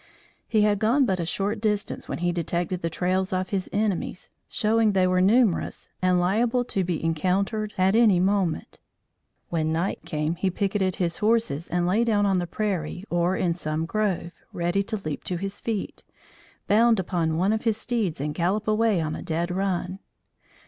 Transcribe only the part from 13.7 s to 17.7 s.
grove, ready to leap to his feet, bound upon one of